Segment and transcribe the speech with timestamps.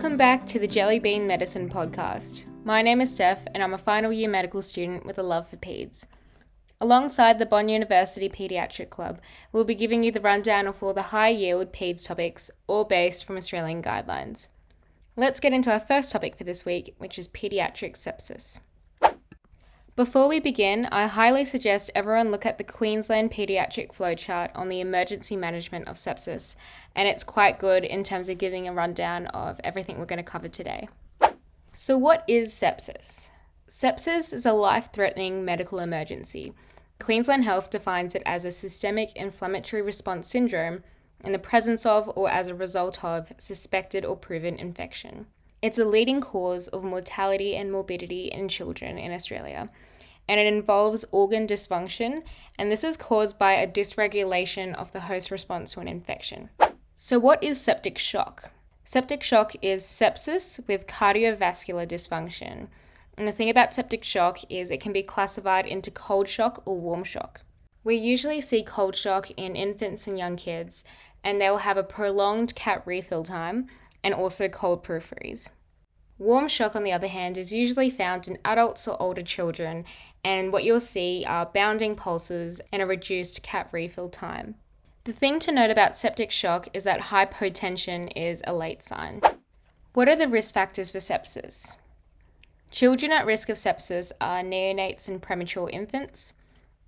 [0.00, 2.46] Welcome back to the Jelly Bean Medicine Podcast.
[2.64, 5.58] My name is Steph, and I'm a final year medical student with a love for
[5.58, 6.06] peds.
[6.80, 9.20] Alongside the Bond University Paediatric Club,
[9.52, 13.26] we'll be giving you the rundown of all the high yield peds topics, all based
[13.26, 14.48] from Australian guidelines.
[15.16, 18.58] Let's get into our first topic for this week, which is paediatric sepsis.
[19.96, 24.80] Before we begin, I highly suggest everyone look at the Queensland Paediatric Flowchart on the
[24.80, 26.54] emergency management of sepsis,
[26.94, 30.22] and it's quite good in terms of giving a rundown of everything we're going to
[30.22, 30.88] cover today.
[31.74, 33.30] So, what is sepsis?
[33.68, 36.54] Sepsis is a life threatening medical emergency.
[37.00, 40.80] Queensland Health defines it as a systemic inflammatory response syndrome
[41.24, 45.26] in the presence of or as a result of suspected or proven infection.
[45.62, 49.68] It's a leading cause of mortality and morbidity in children in Australia
[50.30, 52.22] and it involves organ dysfunction,
[52.56, 56.48] and this is caused by a dysregulation of the host response to an infection.
[56.94, 58.52] So, what is septic shock?
[58.84, 62.68] Septic shock is sepsis with cardiovascular dysfunction.
[63.18, 66.78] And the thing about septic shock is it can be classified into cold shock or
[66.78, 67.40] warm shock.
[67.82, 70.84] We usually see cold shock in infants and young kids,
[71.24, 73.66] and they will have a prolonged cap refill time
[74.02, 75.50] and also cold peripheries.
[76.18, 79.86] Warm shock, on the other hand, is usually found in adults or older children,
[80.22, 84.56] and what you'll see are bounding pulses and a reduced cap refill time.
[85.04, 89.22] The thing to note about septic shock is that hypotension is a late sign.
[89.94, 91.76] What are the risk factors for sepsis?
[92.70, 96.34] Children at risk of sepsis are neonates and premature infants,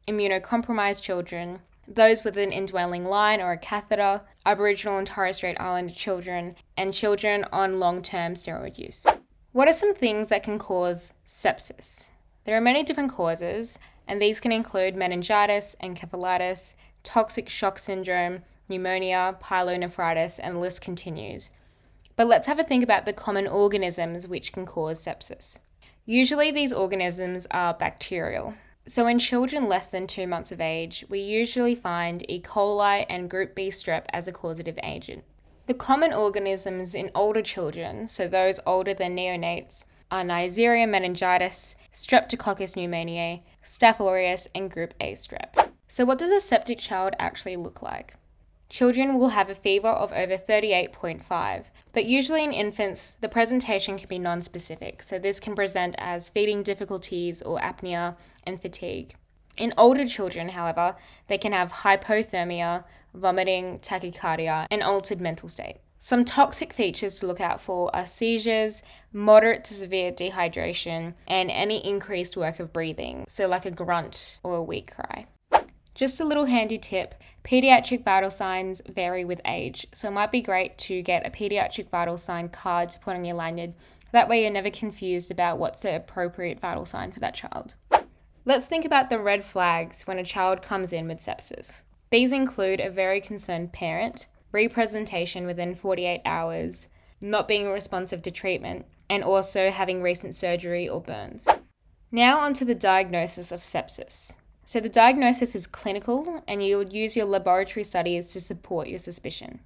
[0.06, 5.92] immunocompromised children, those with an indwelling line or a catheter, Aboriginal and Torres Strait Islander
[5.92, 9.06] children, and children on long term steroid use.
[9.52, 12.10] What are some things that can cause sepsis?
[12.44, 19.36] There are many different causes, and these can include meningitis, encephalitis, toxic shock syndrome, pneumonia,
[19.40, 21.52] pyelonephritis, and the list continues.
[22.16, 25.60] But let's have a think about the common organisms which can cause sepsis.
[26.04, 28.54] Usually, these organisms are bacterial.
[28.86, 32.40] So, in children less than two months of age, we usually find E.
[32.40, 35.22] coli and group B strep as a causative agent.
[35.66, 42.74] The common organisms in older children, so those older than neonates, are Neisseria meningitidis, Streptococcus
[42.74, 45.70] pneumoniae, Staph aureus, and group A strep.
[45.86, 48.14] So, what does a septic child actually look like?
[48.70, 54.08] Children will have a fever of over 38.5, but usually in infants, the presentation can
[54.08, 59.14] be non-specific, so this can present as feeding difficulties or apnea and fatigue.
[59.56, 60.96] In older children, however,
[61.28, 65.78] they can have hypothermia, vomiting, tachycardia, and altered mental state.
[65.98, 68.82] Some toxic features to look out for are seizures,
[69.12, 74.56] moderate to severe dehydration, and any increased work of breathing, so like a grunt or
[74.56, 75.26] a weak cry.
[75.94, 77.14] Just a little handy tip
[77.44, 81.88] pediatric vital signs vary with age, so it might be great to get a pediatric
[81.88, 83.74] vital sign card to put on your lanyard.
[84.10, 87.74] That way, you're never confused about what's the appropriate vital sign for that child.
[88.44, 91.82] Let's think about the red flags when a child comes in with sepsis.
[92.10, 96.88] These include a very concerned parent, representation within 48 hours,
[97.20, 101.48] not being responsive to treatment, and also having recent surgery or burns.
[102.10, 104.36] Now, onto the diagnosis of sepsis.
[104.64, 108.98] So, the diagnosis is clinical, and you would use your laboratory studies to support your
[108.98, 109.60] suspicion.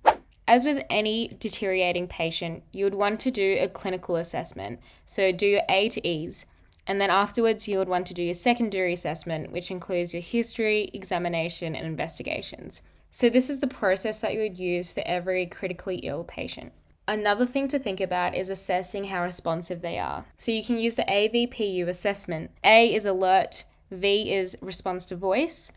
[0.47, 4.81] As with any deteriorating patient, you would want to do a clinical assessment.
[5.07, 6.45] So, do your A to E's
[6.87, 10.91] and then afterwards, you would want to do your secondary assessment, which includes your history,
[10.93, 12.83] examination, and investigations.
[13.11, 16.73] So, this is the process that you would use for every critically ill patient.
[17.09, 20.27] Another thing to think about is assessing how responsive they are.
[20.37, 22.51] So, you can use the AVPU assessment.
[22.63, 25.73] A is alert, V is response to voice,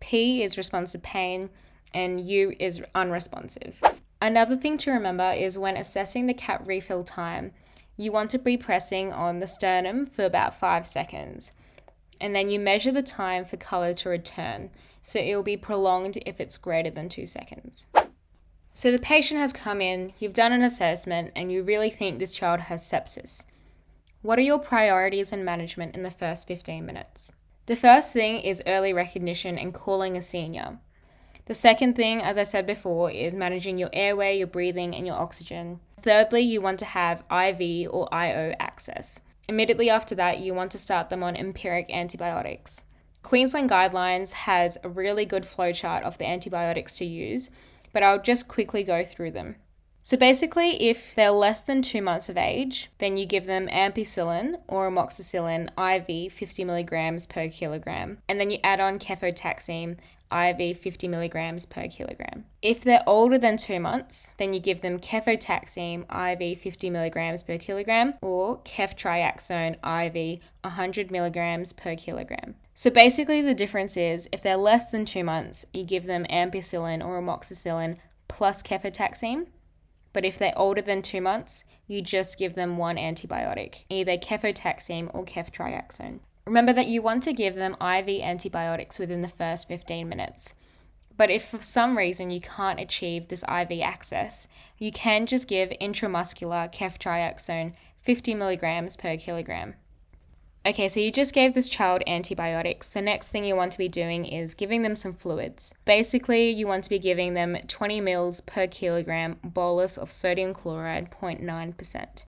[0.00, 1.50] P is response to pain,
[1.92, 3.82] and U is unresponsive.
[4.20, 7.52] Another thing to remember is when assessing the cap refill time,
[7.96, 11.52] you want to be pressing on the sternum for about five seconds.
[12.20, 14.70] And then you measure the time for color to return,
[15.02, 17.86] so it will be prolonged if it's greater than two seconds.
[18.72, 22.34] So the patient has come in, you've done an assessment, and you really think this
[22.34, 23.44] child has sepsis.
[24.22, 27.32] What are your priorities and management in the first 15 minutes?
[27.66, 30.78] The first thing is early recognition and calling a senior.
[31.46, 35.16] The second thing, as I said before, is managing your airway, your breathing, and your
[35.16, 35.80] oxygen.
[36.04, 39.22] Thirdly, you want to have IV or IO access.
[39.48, 42.84] Immediately after that, you want to start them on empiric antibiotics.
[43.22, 47.48] Queensland Guidelines has a really good flowchart of the antibiotics to use,
[47.94, 49.56] but I'll just quickly go through them.
[50.02, 54.60] So basically, if they're less than two months of age, then you give them ampicillin
[54.68, 59.96] or amoxicillin IV 50 milligrams per kilogram, and then you add on cefotaxime
[60.34, 62.44] IV 50 milligrams per kilogram.
[62.60, 67.58] If they're older than two months, then you give them cefotaxime IV 50 milligrams per
[67.58, 72.56] kilogram or ceftriaxone IV 100 milligrams per kilogram.
[72.74, 77.04] So basically, the difference is if they're less than two months, you give them ampicillin
[77.04, 79.46] or amoxicillin plus cefotaxime.
[80.12, 85.10] But if they're older than two months, you just give them one antibiotic, either cefotaxime
[85.14, 86.20] or ceftriaxone.
[86.46, 90.54] Remember that you want to give them IV antibiotics within the first 15 minutes.
[91.16, 94.48] But if for some reason you can't achieve this IV access,
[94.78, 99.74] you can just give intramuscular ceftriaxone 50 milligrams per kilogram.
[100.66, 102.88] Okay, so you just gave this child antibiotics.
[102.88, 105.74] The next thing you want to be doing is giving them some fluids.
[105.84, 111.10] Basically, you want to be giving them 20 mils per kilogram bolus of sodium chloride
[111.10, 112.24] 0.9%.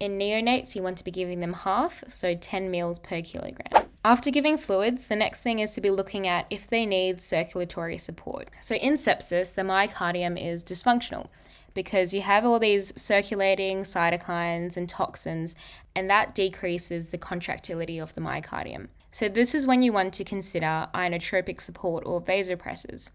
[0.00, 3.86] In neonates, you want to be giving them half, so 10 mils per kilogram.
[4.04, 7.96] After giving fluids, the next thing is to be looking at if they need circulatory
[7.96, 8.50] support.
[8.60, 11.28] So in sepsis, the myocardium is dysfunctional
[11.74, 15.56] because you have all these circulating cytokines and toxins,
[15.94, 18.88] and that decreases the contractility of the myocardium.
[19.10, 23.10] So, this is when you want to consider inotropic support or vasopressors.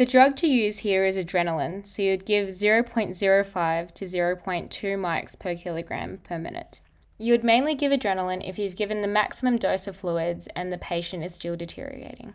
[0.00, 5.54] The drug to use here is adrenaline, so you'd give 0.05 to 0.2 mics per
[5.54, 6.80] kilogram per minute.
[7.18, 10.78] You would mainly give adrenaline if you've given the maximum dose of fluids and the
[10.78, 12.32] patient is still deteriorating.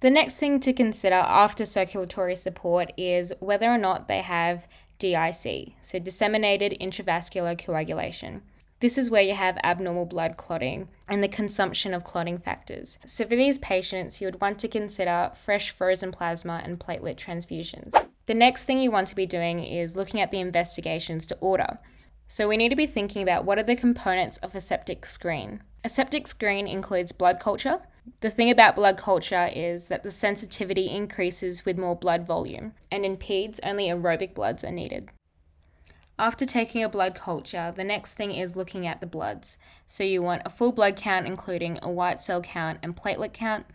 [0.00, 4.66] The next thing to consider after circulatory support is whether or not they have
[4.98, 8.40] DIC, so disseminated intravascular coagulation.
[8.80, 12.98] This is where you have abnormal blood clotting and the consumption of clotting factors.
[13.04, 17.92] So, for these patients, you would want to consider fresh frozen plasma and platelet transfusions.
[18.26, 21.78] The next thing you want to be doing is looking at the investigations to order.
[22.28, 25.62] So, we need to be thinking about what are the components of a septic screen.
[25.82, 27.80] A septic screen includes blood culture,
[28.20, 33.04] the thing about blood culture is that the sensitivity increases with more blood volume, and
[33.04, 35.10] in PEDS, only aerobic bloods are needed.
[36.20, 39.56] After taking a blood culture, the next thing is looking at the bloods.
[39.86, 43.66] So you want a full blood count, including a white cell count and platelet count,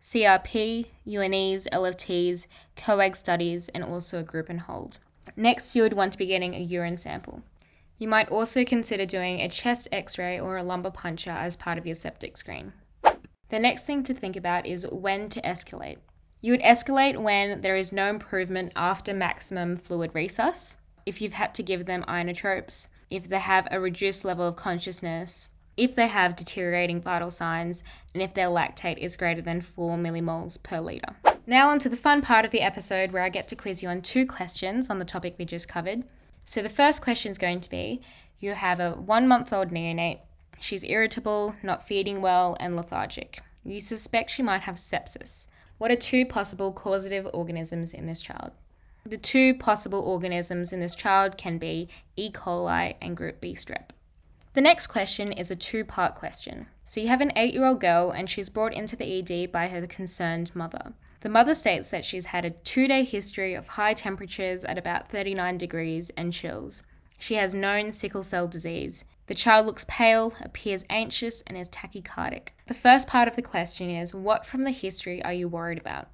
[0.00, 2.46] CRP, UNEs, LFTs,
[2.76, 4.98] coag studies, and also a group and hold.
[5.36, 7.42] Next, you would want to be getting a urine sample.
[7.98, 11.76] You might also consider doing a chest x ray or a lumbar puncture as part
[11.76, 12.72] of your septic screen.
[13.50, 15.98] The next thing to think about is when to escalate.
[16.40, 21.54] You would escalate when there is no improvement after maximum fluid resus, if you've had
[21.54, 26.36] to give them inotropes, if they have a reduced level of consciousness, if they have
[26.36, 27.82] deteriorating vital signs,
[28.14, 31.16] and if their lactate is greater than 4 millimoles per litre.
[31.46, 33.88] Now, on to the fun part of the episode where I get to quiz you
[33.88, 36.04] on two questions on the topic we just covered.
[36.44, 38.00] So, the first question is going to be
[38.38, 40.20] you have a one month old neonate
[40.62, 43.42] She's irritable, not feeding well, and lethargic.
[43.64, 45.48] You suspect she might have sepsis.
[45.78, 48.52] What are two possible causative organisms in this child?
[49.04, 52.30] The two possible organisms in this child can be E.
[52.30, 53.90] coli and group B strep.
[54.54, 56.66] The next question is a two part question.
[56.84, 59.68] So you have an eight year old girl and she's brought into the ED by
[59.68, 60.92] her concerned mother.
[61.20, 65.08] The mother states that she's had a two day history of high temperatures at about
[65.08, 66.82] 39 degrees and chills.
[67.18, 69.04] She has known sickle cell disease.
[69.28, 72.48] The child looks pale, appears anxious, and is tachycardic.
[72.66, 76.08] The first part of the question is What from the history are you worried about?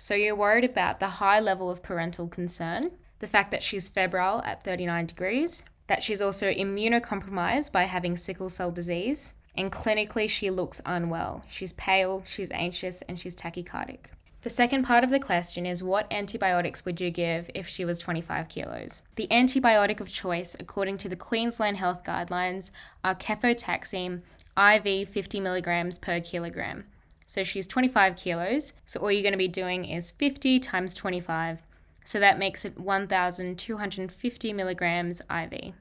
[0.00, 4.40] So you're worried about the high level of parental concern, the fact that she's febrile
[4.46, 10.48] at 39 degrees, that she's also immunocompromised by having sickle cell disease, and clinically she
[10.48, 11.44] looks unwell.
[11.46, 14.06] She's pale, she's anxious, and she's tachycardic.
[14.40, 17.98] The second part of the question is what antibiotics would you give if she was
[17.98, 19.02] 25 kilos?
[19.16, 22.70] The antibiotic of choice, according to the Queensland Health Guidelines,
[23.04, 24.22] are cefotaxime
[24.56, 26.84] IV 50 milligrams per kilogram.
[27.30, 31.60] So she's 25 kilos, so all you're going to be doing is 50 times 25.
[32.04, 35.74] So that makes it 1,250 milligrams IV.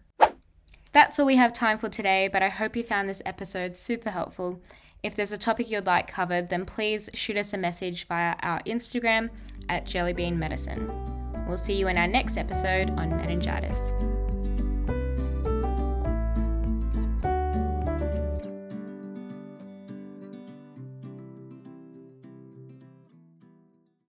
[0.92, 4.12] That's all we have time for today, but I hope you found this episode super
[4.12, 4.62] helpful.
[5.02, 8.60] If there's a topic you'd like covered, then please shoot us a message via our
[8.68, 9.32] Instagram
[9.70, 10.88] at Jellybean Medicine.
[11.48, 13.94] We'll see you in our next episode on meningitis.